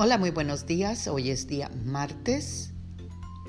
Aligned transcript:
Hola, 0.00 0.16
muy 0.16 0.30
buenos 0.30 0.64
días. 0.64 1.08
Hoy 1.08 1.30
es 1.30 1.48
día 1.48 1.72
martes 1.84 2.70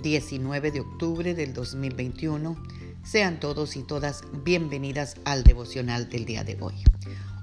19 0.01 0.71
de 0.71 0.79
octubre 0.79 1.35
del 1.35 1.53
2021. 1.53 2.57
Sean 3.03 3.39
todos 3.39 3.75
y 3.75 3.83
todas 3.83 4.23
bienvenidas 4.43 5.17
al 5.25 5.43
devocional 5.43 6.09
del 6.09 6.25
día 6.25 6.43
de 6.43 6.57
hoy. 6.59 6.73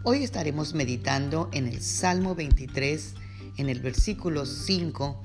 Hoy 0.02 0.24
estaremos 0.24 0.74
meditando 0.74 1.48
en 1.52 1.68
el 1.68 1.82
Salmo 1.82 2.34
23, 2.34 3.14
en 3.58 3.68
el 3.68 3.79
versículo 3.79 4.45
5, 4.45 5.23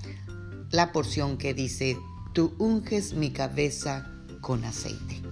la 0.70 0.91
porción 0.91 1.39
que 1.39 1.55
dice, 1.55 1.98
Tú 2.36 2.54
unges 2.59 3.16
mi 3.16 3.32
cabeza 3.32 4.13
con 4.41 4.63
aceite. 4.63 5.23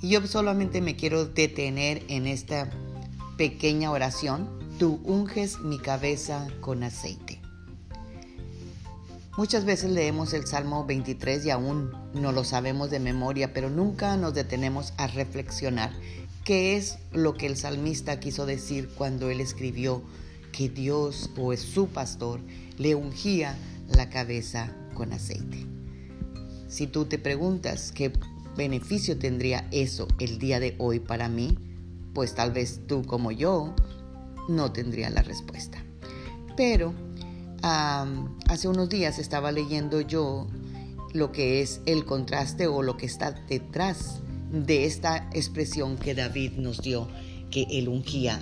Y 0.00 0.10
yo 0.10 0.24
solamente 0.28 0.80
me 0.80 0.94
quiero 0.94 1.26
detener 1.26 2.04
en 2.06 2.28
esta 2.28 2.70
pequeña 3.36 3.90
oración, 3.90 4.60
Tú 4.78 5.00
unges 5.02 5.58
mi 5.58 5.80
cabeza 5.80 6.46
con 6.60 6.84
aceite. 6.84 7.43
Muchas 9.36 9.64
veces 9.64 9.90
leemos 9.90 10.32
el 10.32 10.46
Salmo 10.46 10.84
23 10.84 11.46
y 11.46 11.50
aún 11.50 11.90
no 12.14 12.30
lo 12.30 12.44
sabemos 12.44 12.90
de 12.90 13.00
memoria, 13.00 13.52
pero 13.52 13.68
nunca 13.68 14.16
nos 14.16 14.32
detenemos 14.32 14.94
a 14.96 15.08
reflexionar 15.08 15.90
qué 16.44 16.76
es 16.76 16.98
lo 17.10 17.34
que 17.34 17.46
el 17.46 17.56
salmista 17.56 18.20
quiso 18.20 18.46
decir 18.46 18.88
cuando 18.96 19.30
él 19.30 19.40
escribió 19.40 20.04
que 20.52 20.68
Dios 20.68 21.30
o 21.36 21.56
su 21.56 21.88
pastor 21.88 22.40
le 22.78 22.94
ungía 22.94 23.58
la 23.88 24.08
cabeza 24.08 24.72
con 24.94 25.12
aceite. 25.12 25.66
Si 26.68 26.86
tú 26.86 27.06
te 27.06 27.18
preguntas 27.18 27.90
qué 27.90 28.12
beneficio 28.56 29.18
tendría 29.18 29.66
eso 29.72 30.06
el 30.20 30.38
día 30.38 30.60
de 30.60 30.76
hoy 30.78 31.00
para 31.00 31.28
mí, 31.28 31.58
pues 32.12 32.36
tal 32.36 32.52
vez 32.52 32.82
tú 32.86 33.04
como 33.04 33.32
yo 33.32 33.74
no 34.48 34.70
tendría 34.70 35.10
la 35.10 35.22
respuesta. 35.22 35.84
Pero 36.56 36.94
hace 37.64 38.68
unos 38.68 38.90
días 38.90 39.18
estaba 39.18 39.50
leyendo 39.50 40.02
yo 40.02 40.46
lo 41.14 41.32
que 41.32 41.62
es 41.62 41.80
el 41.86 42.04
contraste 42.04 42.66
o 42.66 42.82
lo 42.82 42.96
que 42.96 43.06
está 43.06 43.32
detrás 43.48 44.20
de 44.50 44.84
esta 44.84 45.30
expresión 45.32 45.96
que 45.96 46.14
David 46.14 46.52
nos 46.58 46.82
dio, 46.82 47.08
que 47.50 47.66
él 47.70 47.88
ungía, 47.88 48.38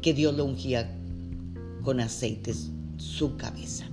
que 0.00 0.14
Dios 0.14 0.34
lo 0.34 0.44
ungía 0.44 0.96
con 1.82 1.98
aceites 1.98 2.70
su 2.98 3.36
cabeza. 3.36 3.86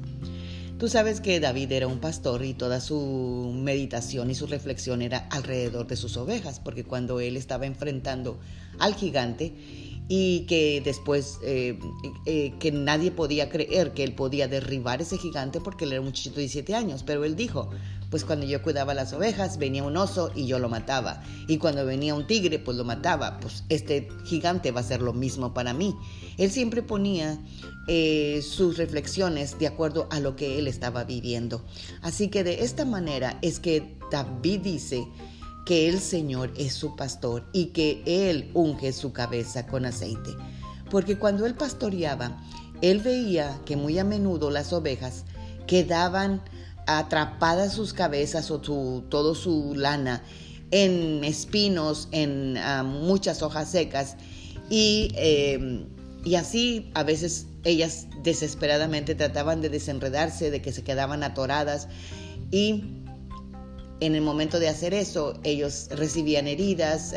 Tú 0.77 0.87
sabes 0.87 1.21
que 1.21 1.39
David 1.39 1.71
era 1.71 1.87
un 1.87 1.99
pastor 1.99 2.45
y 2.45 2.53
toda 2.53 2.79
su 2.79 3.51
meditación 3.55 4.29
y 4.29 4.35
su 4.35 4.45
reflexión 4.45 5.01
era 5.01 5.27
alrededor 5.31 5.87
de 5.87 5.95
sus 5.95 6.17
ovejas, 6.17 6.59
porque 6.59 6.83
cuando 6.83 7.19
él 7.19 7.35
estaba 7.35 7.65
enfrentando 7.65 8.39
al 8.77 8.93
gigante, 8.93 9.55
y 10.09 10.45
que 10.45 10.81
después 10.83 11.39
eh, 11.43 11.77
eh, 12.25 12.53
que 12.59 12.71
nadie 12.71 13.11
podía 13.11 13.49
creer 13.49 13.93
que 13.93 14.03
él 14.03 14.13
podía 14.13 14.47
derribar 14.47 15.01
ese 15.01 15.17
gigante 15.17 15.59
porque 15.59 15.85
él 15.85 15.91
era 15.91 16.01
un 16.01 16.07
muchachito 16.07 16.35
de 16.35 16.43
17 16.43 16.75
años, 16.75 17.03
pero 17.03 17.25
él 17.25 17.35
dijo, 17.35 17.69
pues 18.09 18.23
cuando 18.23 18.45
yo 18.45 18.61
cuidaba 18.61 18.93
las 18.93 19.11
ovejas 19.11 19.57
venía 19.57 19.83
un 19.83 19.97
oso 19.97 20.31
y 20.33 20.47
yo 20.47 20.59
lo 20.59 20.69
mataba, 20.69 21.21
y 21.47 21.57
cuando 21.57 21.85
venía 21.85 22.15
un 22.15 22.25
tigre 22.25 22.59
pues 22.59 22.77
lo 22.77 22.85
mataba, 22.85 23.39
pues 23.39 23.65
este 23.67 24.07
gigante 24.25 24.71
va 24.71 24.79
a 24.79 24.83
ser 24.83 25.01
lo 25.01 25.13
mismo 25.13 25.53
para 25.53 25.73
mí. 25.73 25.95
Él 26.37 26.51
siempre 26.51 26.83
ponía 26.83 27.37
eh, 27.87 28.41
sus 28.41 28.77
reflexiones 28.77 29.59
de 29.59 29.67
acuerdo 29.67 30.07
a 30.11 30.19
lo 30.19 30.35
que 30.35 30.57
él 30.59 30.67
estaba 30.67 31.03
viviendo. 31.03 31.65
Así 32.01 32.29
que 32.29 32.43
de 32.43 32.63
esta 32.63 32.85
manera 32.85 33.39
es 33.41 33.59
que 33.59 33.97
David 34.11 34.61
dice, 34.61 35.05
que 35.67 35.89
el 35.89 35.99
Señor 35.99 36.53
es 36.55 36.73
su 36.73 36.95
pastor 36.95 37.45
y 37.51 37.67
que 37.67 38.01
Él 38.05 38.49
unge 38.53 38.93
su 38.93 39.11
cabeza 39.11 39.67
con 39.67 39.85
aceite. 39.85 40.31
Porque 40.89 41.17
cuando 41.17 41.45
Él 41.45 41.55
pastoreaba, 41.55 42.41
Él 42.81 42.99
veía 42.99 43.59
que 43.65 43.75
muy 43.75 43.99
a 43.99 44.05
menudo 44.05 44.49
las 44.49 44.71
ovejas 44.71 45.25
quedaban 45.67 46.41
atrapadas 46.85 47.73
sus 47.73 47.91
cabezas 47.91 48.49
o 48.49 48.63
su, 48.63 49.03
todo 49.09 49.35
su 49.35 49.73
lana 49.75 50.23
en 50.71 51.25
espinos, 51.25 52.07
en 52.13 52.55
ah, 52.57 52.83
muchas 52.83 53.41
hojas 53.41 53.69
secas 53.69 54.15
y, 54.69 55.11
em, 55.15 55.85
y 56.23 56.35
así 56.35 56.91
a 56.93 57.03
veces 57.03 57.47
ellas 57.65 58.07
desesperadamente 58.23 59.15
trataban 59.15 59.59
de 59.59 59.67
desenredarse, 59.67 60.49
de 60.49 60.61
que 60.61 60.71
se 60.71 60.85
quedaban 60.85 61.23
atoradas 61.23 61.89
y 62.51 63.03
en 63.99 64.15
el 64.15 64.21
momento 64.21 64.59
de 64.59 64.69
hacer 64.69 64.93
eso, 64.93 65.39
ellos 65.43 65.89
recibían 65.91 66.47
heridas 66.47 67.13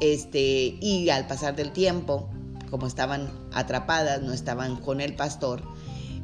este, 0.00 0.76
y 0.80 1.08
al 1.10 1.26
pasar 1.26 1.56
del 1.56 1.72
tiempo, 1.72 2.30
como 2.70 2.86
estaban 2.86 3.30
atrapadas, 3.52 4.22
no 4.22 4.32
estaban 4.32 4.76
con 4.76 5.00
el 5.00 5.14
pastor, 5.14 5.62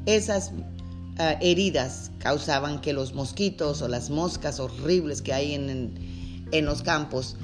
esas 0.06 0.53
ah, 1.19 1.37
heridas 1.41 2.12
causaban 2.19 2.81
que 2.81 2.93
los 2.93 3.12
mosquitos 3.12 3.82
o 3.82 3.88
las 3.88 4.10
moscas 4.10 4.60
horribles 4.60 5.21
que 5.21 5.32
hay 5.32 5.54
en, 5.54 6.47
en 6.53 6.65
los 6.65 6.83
campos 6.83 7.37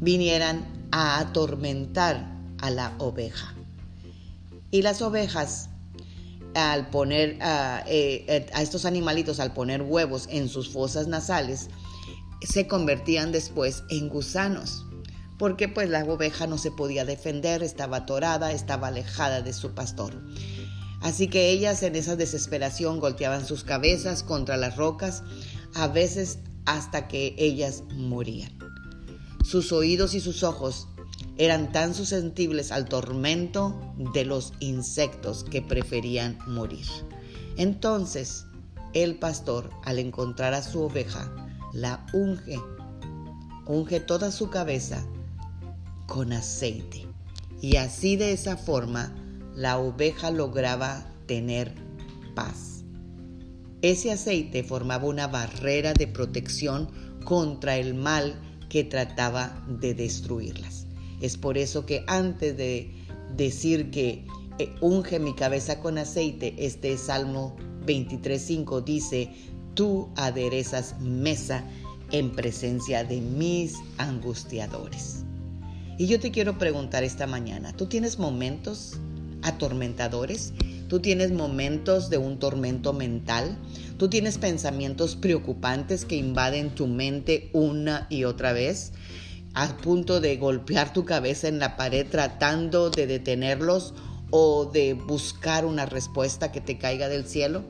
vinieran 0.00 0.66
a 0.92 1.18
atormentar 1.18 2.30
a 2.58 2.70
la 2.70 2.94
oveja. 2.98 3.54
Y 4.70 4.82
las 4.82 5.00
ovejas 5.00 5.69
al 6.54 6.90
poner 6.90 7.38
eh, 7.40 8.24
eh, 8.26 8.46
a, 8.52 8.62
estos 8.62 8.84
animalitos, 8.84 9.40
al 9.40 9.52
poner 9.52 9.82
huevos 9.82 10.28
en 10.30 10.48
sus 10.48 10.70
fosas 10.70 11.06
nasales, 11.06 11.68
se 12.42 12.66
convertían 12.66 13.32
después 13.32 13.84
en 13.90 14.08
gusanos, 14.08 14.84
porque 15.38 15.68
pues 15.68 15.88
la 15.88 16.04
oveja 16.04 16.46
no 16.46 16.58
se 16.58 16.70
podía 16.70 17.04
defender, 17.04 17.62
estaba 17.62 17.98
atorada, 17.98 18.52
estaba 18.52 18.88
alejada 18.88 19.42
de 19.42 19.52
su 19.52 19.72
pastor. 19.74 20.14
Así 21.00 21.28
que 21.28 21.50
ellas 21.50 21.82
en 21.82 21.96
esa 21.96 22.16
desesperación 22.16 23.00
golpeaban 23.00 23.46
sus 23.46 23.64
cabezas 23.64 24.22
contra 24.22 24.56
las 24.56 24.76
rocas, 24.76 25.22
a 25.74 25.88
veces 25.88 26.40
hasta 26.66 27.08
que 27.08 27.34
ellas 27.38 27.84
morían. 27.94 28.58
Sus 29.42 29.72
oídos 29.72 30.14
y 30.14 30.20
sus 30.20 30.42
ojos 30.42 30.88
eran 31.40 31.72
tan 31.72 31.94
susceptibles 31.94 32.70
al 32.70 32.84
tormento 32.84 33.80
de 34.12 34.26
los 34.26 34.52
insectos 34.60 35.42
que 35.42 35.62
preferían 35.62 36.36
morir. 36.46 36.84
Entonces 37.56 38.44
el 38.92 39.14
pastor, 39.18 39.70
al 39.84 39.98
encontrar 39.98 40.52
a 40.52 40.62
su 40.62 40.82
oveja, 40.82 41.34
la 41.72 42.04
unge, 42.12 42.60
unge 43.66 44.00
toda 44.00 44.32
su 44.32 44.50
cabeza 44.50 45.02
con 46.06 46.34
aceite. 46.34 47.06
Y 47.62 47.76
así 47.76 48.16
de 48.16 48.32
esa 48.32 48.58
forma 48.58 49.10
la 49.54 49.78
oveja 49.78 50.30
lograba 50.30 51.06
tener 51.24 51.74
paz. 52.34 52.84
Ese 53.80 54.12
aceite 54.12 54.62
formaba 54.62 55.06
una 55.06 55.26
barrera 55.26 55.94
de 55.94 56.06
protección 56.06 56.90
contra 57.24 57.78
el 57.78 57.94
mal 57.94 58.38
que 58.68 58.84
trataba 58.84 59.64
de 59.66 59.94
destruirlas. 59.94 60.89
Es 61.20 61.36
por 61.36 61.58
eso 61.58 61.86
que 61.86 62.04
antes 62.06 62.56
de 62.56 62.90
decir 63.36 63.90
que 63.90 64.24
eh, 64.58 64.74
unge 64.80 65.18
mi 65.18 65.34
cabeza 65.34 65.80
con 65.80 65.98
aceite, 65.98 66.54
este 66.58 66.96
Salmo 66.96 67.56
23.5 67.86 68.84
dice, 68.84 69.30
tú 69.74 70.08
aderezas 70.16 70.98
mesa 71.00 71.64
en 72.12 72.30
presencia 72.30 73.04
de 73.04 73.20
mis 73.20 73.76
angustiadores. 73.98 75.24
Y 75.98 76.06
yo 76.06 76.18
te 76.18 76.30
quiero 76.30 76.58
preguntar 76.58 77.04
esta 77.04 77.26
mañana, 77.26 77.74
¿tú 77.76 77.86
tienes 77.86 78.18
momentos 78.18 78.98
atormentadores? 79.42 80.52
¿Tú 80.88 81.00
tienes 81.00 81.30
momentos 81.30 82.10
de 82.10 82.18
un 82.18 82.38
tormento 82.38 82.92
mental? 82.92 83.56
¿Tú 83.96 84.08
tienes 84.08 84.38
pensamientos 84.38 85.14
preocupantes 85.14 86.04
que 86.04 86.16
invaden 86.16 86.70
tu 86.70 86.86
mente 86.88 87.48
una 87.52 88.06
y 88.10 88.24
otra 88.24 88.52
vez? 88.52 88.92
A 89.54 89.76
punto 89.76 90.20
de 90.20 90.36
golpear 90.36 90.92
tu 90.92 91.04
cabeza 91.04 91.48
en 91.48 91.58
la 91.58 91.76
pared 91.76 92.06
tratando 92.08 92.90
de 92.90 93.06
detenerlos 93.06 93.94
o 94.30 94.66
de 94.66 94.94
buscar 94.94 95.64
una 95.64 95.86
respuesta 95.86 96.52
que 96.52 96.60
te 96.60 96.78
caiga 96.78 97.08
del 97.08 97.26
cielo? 97.26 97.64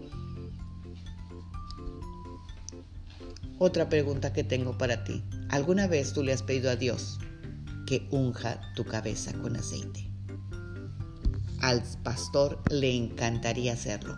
Otra 3.59 3.89
pregunta 3.89 4.33
que 4.33 4.45
tengo 4.45 4.79
para 4.79 5.05
ti. 5.05 5.23
¿Alguna 5.51 5.87
vez 5.87 6.13
tú 6.13 6.23
le 6.23 6.33
has 6.33 6.43
pedido 6.43 6.71
a 6.71 6.77
Dios 6.77 7.19
que 7.87 8.07
unja 8.11 8.61
tu 8.75 8.85
cabeza 8.85 9.33
con 9.35 9.57
aceite? 9.57 10.09
Al 11.61 11.83
pastor 12.03 12.63
le 12.71 12.95
encantaría 12.95 13.75
hacerlo. 13.75 14.17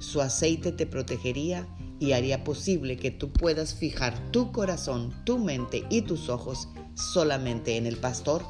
Su 0.00 0.20
aceite 0.20 0.72
te 0.72 0.86
protegería 0.86 1.68
y 2.00 2.12
haría 2.12 2.42
posible 2.42 2.96
que 2.96 3.10
tú 3.10 3.32
puedas 3.32 3.74
fijar 3.74 4.18
tu 4.32 4.50
corazón, 4.50 5.14
tu 5.24 5.38
mente 5.38 5.84
y 5.88 6.02
tus 6.02 6.28
ojos 6.28 6.68
solamente 6.94 7.76
en 7.76 7.86
el 7.86 7.96
pastor, 7.96 8.42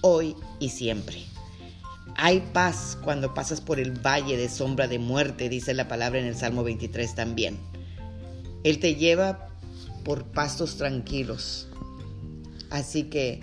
hoy 0.00 0.34
y 0.58 0.70
siempre. 0.70 1.22
Hay 2.16 2.40
paz 2.52 2.98
cuando 3.02 3.34
pasas 3.34 3.60
por 3.60 3.78
el 3.78 3.92
valle 3.92 4.36
de 4.36 4.48
sombra 4.48 4.88
de 4.88 4.98
muerte, 4.98 5.48
dice 5.48 5.74
la 5.74 5.88
palabra 5.88 6.18
en 6.20 6.26
el 6.26 6.36
Salmo 6.36 6.64
23 6.64 7.14
también. 7.14 7.58
Él 8.64 8.78
te 8.78 8.94
lleva 8.94 9.48
por 10.04 10.24
pastos 10.24 10.76
tranquilos. 10.76 11.68
Así 12.70 13.04
que 13.04 13.40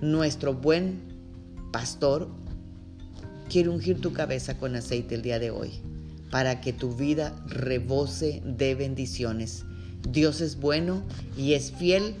nuestro 0.00 0.54
buen 0.54 1.02
pastor 1.72 2.28
quiere 3.48 3.68
ungir 3.68 4.00
tu 4.00 4.12
cabeza 4.12 4.58
con 4.58 4.74
aceite 4.74 5.14
el 5.14 5.22
día 5.22 5.38
de 5.38 5.50
hoy 5.50 5.72
para 6.30 6.60
que 6.60 6.72
tu 6.72 6.94
vida 6.94 7.34
rebose 7.46 8.42
de 8.44 8.74
bendiciones. 8.74 9.64
Dios 10.08 10.40
es 10.40 10.56
bueno 10.58 11.04
y 11.36 11.54
es 11.54 11.72
fiel 11.72 12.16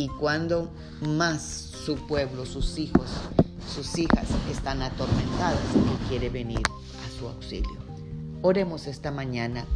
y 0.00 0.08
cuando 0.08 0.70
más 1.02 1.42
su 1.42 2.06
pueblo, 2.06 2.46
sus 2.46 2.78
hijos, 2.78 3.10
sus 3.74 3.98
hijas 3.98 4.26
están 4.50 4.80
atormentadas, 4.80 5.60
Él 5.74 6.08
quiere 6.08 6.30
venir 6.30 6.62
a 7.06 7.18
su 7.18 7.28
auxilio. 7.28 7.76
Oremos 8.40 8.86
esta 8.86 9.10
mañana 9.10 9.66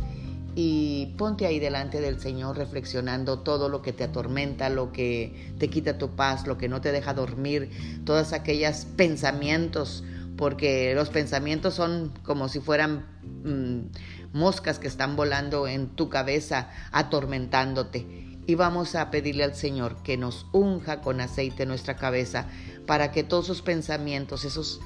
y 0.54 1.12
ponte 1.18 1.44
ahí 1.44 1.58
delante 1.58 2.00
del 2.00 2.20
Señor 2.20 2.56
reflexionando 2.56 3.40
todo 3.40 3.68
lo 3.68 3.82
que 3.82 3.92
te 3.92 4.04
atormenta, 4.04 4.70
lo 4.70 4.92
que 4.92 5.52
te 5.58 5.68
quita 5.68 5.98
tu 5.98 6.16
paz, 6.16 6.46
lo 6.46 6.56
que 6.56 6.70
no 6.70 6.80
te 6.80 6.90
deja 6.90 7.12
dormir, 7.12 7.70
todos 8.06 8.32
aquellos 8.32 8.86
pensamientos, 8.96 10.04
porque 10.38 10.94
los 10.94 11.10
pensamientos 11.10 11.74
son 11.74 12.14
como 12.22 12.48
si 12.48 12.60
fueran 12.60 13.04
mm, 13.44 14.38
moscas 14.38 14.78
que 14.78 14.88
están 14.88 15.16
volando 15.16 15.68
en 15.68 15.88
tu 15.88 16.08
cabeza, 16.08 16.70
atormentándote. 16.92 18.33
Y 18.46 18.54
vamos 18.56 18.94
a 18.94 19.10
pedirle 19.10 19.44
al 19.44 19.54
Señor 19.54 20.02
que 20.02 20.16
nos 20.16 20.46
unja 20.52 21.00
con 21.00 21.20
aceite 21.20 21.66
nuestra 21.66 21.96
cabeza 21.96 22.46
para 22.86 23.10
que 23.10 23.24
todos 23.24 23.46
esos 23.46 23.62
pensamientos, 23.62 24.44
esos 24.44 24.80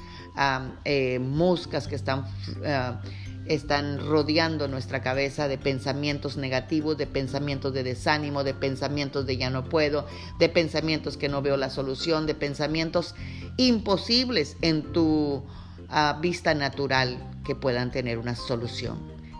eh, 0.85 1.19
moscas 1.19 1.87
que 1.87 1.95
están 1.95 2.25
ah, 2.65 3.01
están 3.49 3.99
rodeando 4.05 4.67
nuestra 4.67 5.01
cabeza 5.01 5.47
de 5.47 5.57
pensamientos 5.57 6.37
negativos, 6.37 6.97
de 6.97 7.07
pensamientos 7.07 7.73
de 7.73 7.83
desánimo, 7.83 8.43
de 8.43 8.53
pensamientos 8.53 9.25
de 9.25 9.37
ya 9.37 9.49
no 9.49 9.65
puedo, 9.65 10.05
de 10.37 10.49
pensamientos 10.49 11.17
que 11.17 11.29
no 11.29 11.41
veo 11.41 11.57
la 11.57 11.71
solución, 11.71 12.27
de 12.27 12.35
pensamientos 12.35 13.15
imposibles 13.57 14.55
en 14.61 14.93
tu 14.93 15.43
ah, 15.89 16.19
vista 16.21 16.53
natural 16.53 17.17
que 17.43 17.55
puedan 17.55 17.91
tener 17.91 18.19
una 18.19 18.35
solución. 18.35 18.99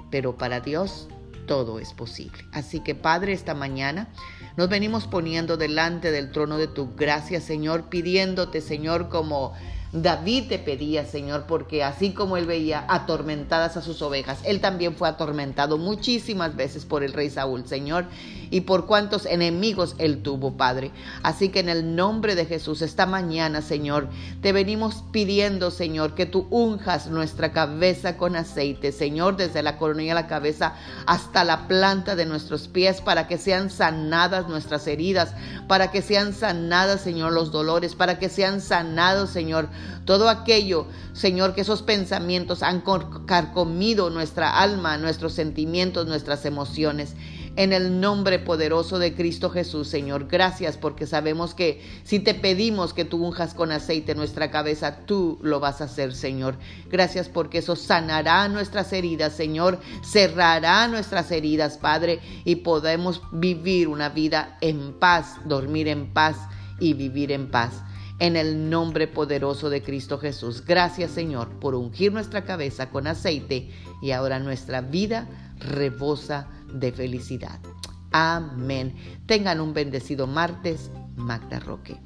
Pero 0.09 0.37
para 0.37 0.59
Dios 0.59 1.07
todo 1.49 1.79
es 1.79 1.93
posible. 1.93 2.45
Así 2.53 2.79
que 2.79 2.93
Padre, 2.93 3.33
esta 3.33 3.55
mañana 3.55 4.07
nos 4.55 4.69
venimos 4.69 5.07
poniendo 5.07 5.57
delante 5.57 6.11
del 6.11 6.31
trono 6.31 6.59
de 6.59 6.67
tu 6.67 6.95
gracia, 6.95 7.41
Señor, 7.41 7.89
pidiéndote, 7.89 8.61
Señor, 8.61 9.09
como 9.09 9.53
David 9.91 10.49
te 10.49 10.59
pedía, 10.59 11.03
Señor, 11.03 11.45
porque 11.47 11.83
así 11.83 12.11
como 12.11 12.37
él 12.37 12.45
veía 12.45 12.85
atormentadas 12.89 13.75
a 13.75 13.81
sus 13.81 14.03
ovejas, 14.03 14.37
él 14.43 14.61
también 14.61 14.95
fue 14.95 15.09
atormentado 15.09 15.79
muchísimas 15.79 16.55
veces 16.55 16.85
por 16.85 17.03
el 17.03 17.11
rey 17.11 17.31
Saúl, 17.31 17.67
Señor, 17.67 18.05
y 18.51 18.61
por 18.61 18.85
cuántos 18.85 19.25
enemigos 19.25 19.95
él 19.97 20.21
tuvo, 20.21 20.57
Padre. 20.57 20.91
Así 21.23 21.49
que 21.49 21.61
en 21.61 21.69
el 21.69 21.95
nombre 21.95 22.35
de 22.35 22.45
Jesús, 22.45 22.83
esta 22.83 23.07
mañana, 23.07 23.63
Señor, 23.63 24.09
te 24.41 24.51
venimos 24.51 25.03
pidiendo, 25.11 25.71
Señor, 25.71 26.13
que 26.13 26.27
tú 26.27 26.45
unjas 26.51 27.07
nuestra 27.07 27.51
cabeza 27.51 28.15
con 28.15 28.35
aceite, 28.35 28.91
Señor, 28.91 29.37
desde 29.37 29.63
la 29.63 29.79
coronilla 29.79 30.11
de 30.13 30.21
la 30.21 30.27
cabeza 30.27 30.75
hasta 31.07 31.43
la 31.43 31.67
planta 31.67 32.15
de 32.15 32.27
nuestros 32.27 32.67
pies, 32.67 33.01
para 33.01 33.27
que 33.27 33.39
sean 33.39 33.71
sanadas 33.71 34.47
nuestras 34.47 34.85
heridas, 34.85 35.33
para 35.67 35.89
que 35.89 36.03
sean 36.03 36.33
sanadas, 36.33 37.01
Señor, 37.01 37.33
los 37.33 37.51
dolores, 37.51 37.95
para 37.95 38.19
que 38.19 38.29
sean 38.29 38.61
sanados, 38.61 39.31
Señor, 39.31 39.67
todo 40.05 40.29
aquello, 40.29 40.87
Señor, 41.13 41.53
que 41.53 41.61
esos 41.61 41.81
pensamientos 41.81 42.63
han 42.63 42.81
carcomido 43.25 44.09
nuestra 44.09 44.59
alma, 44.59 44.97
nuestros 44.97 45.33
sentimientos, 45.33 46.07
nuestras 46.07 46.45
emociones. 46.45 47.15
En 47.55 47.73
el 47.73 47.99
nombre 47.99 48.39
poderoso 48.39 48.99
de 48.99 49.13
Cristo 49.13 49.49
Jesús, 49.49 49.87
Señor, 49.87 50.27
gracias 50.27 50.77
porque 50.77 51.05
sabemos 51.05 51.53
que 51.53 51.83
si 52.03 52.19
te 52.19 52.33
pedimos 52.33 52.93
que 52.93 53.05
tú 53.05 53.23
unjas 53.23 53.53
con 53.53 53.71
aceite 53.71 54.15
nuestra 54.15 54.49
cabeza, 54.49 55.05
tú 55.05 55.39
lo 55.41 55.59
vas 55.59 55.81
a 55.81 55.83
hacer, 55.83 56.15
Señor. 56.15 56.57
Gracias 56.89 57.27
porque 57.27 57.57
eso 57.57 57.75
sanará 57.75 58.47
nuestras 58.47 58.93
heridas, 58.93 59.33
Señor, 59.33 59.79
cerrará 60.03 60.87
nuestras 60.87 61.31
heridas, 61.31 61.77
Padre, 61.77 62.19
y 62.45 62.55
podemos 62.57 63.21
vivir 63.31 63.89
una 63.89 64.09
vida 64.09 64.57
en 64.61 64.93
paz, 64.93 65.35
dormir 65.45 65.87
en 65.87 66.13
paz 66.13 66.37
y 66.79 66.93
vivir 66.93 67.31
en 67.31 67.51
paz 67.51 67.83
en 68.19 68.35
el 68.35 68.69
nombre 68.69 69.07
poderoso 69.07 69.69
de 69.69 69.81
Cristo 69.81 70.17
Jesús. 70.17 70.63
Gracias 70.65 71.11
Señor 71.11 71.49
por 71.59 71.75
ungir 71.75 72.11
nuestra 72.11 72.43
cabeza 72.43 72.89
con 72.89 73.07
aceite 73.07 73.69
y 74.01 74.11
ahora 74.11 74.39
nuestra 74.39 74.81
vida 74.81 75.27
rebosa 75.59 76.47
de 76.73 76.91
felicidad. 76.91 77.59
Amén. 78.11 78.95
Tengan 79.25 79.61
un 79.61 79.73
bendecido 79.73 80.27
martes, 80.27 80.91
Magda 81.15 81.59
Roque. 81.59 81.97